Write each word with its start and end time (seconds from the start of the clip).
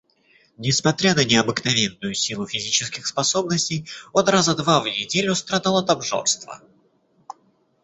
Несмотря 0.57 1.13
на 1.13 1.23
необыкновенную 1.23 2.15
силу 2.15 2.47
физических 2.47 3.05
способностей, 3.05 3.87
он 4.13 4.27
раза 4.27 4.55
два 4.55 4.79
в 4.81 4.87
неделю 4.87 5.35
страдал 5.35 5.77
от 5.77 5.91
обжорства. 5.91 6.59